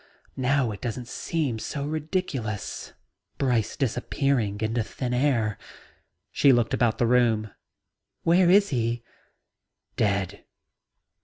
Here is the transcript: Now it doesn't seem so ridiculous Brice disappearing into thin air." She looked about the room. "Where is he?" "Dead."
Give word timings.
Now 0.35 0.71
it 0.71 0.81
doesn't 0.81 1.07
seem 1.07 1.59
so 1.59 1.85
ridiculous 1.85 2.93
Brice 3.37 3.75
disappearing 3.77 4.59
into 4.61 4.81
thin 4.81 5.13
air." 5.13 5.59
She 6.31 6.51
looked 6.51 6.73
about 6.73 6.97
the 6.97 7.05
room. 7.05 7.51
"Where 8.23 8.49
is 8.49 8.69
he?" 8.69 9.03
"Dead." 9.97 10.43